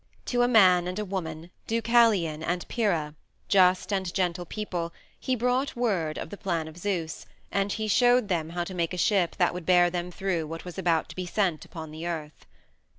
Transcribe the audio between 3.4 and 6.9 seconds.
just and gentle people, he brought word of the plan of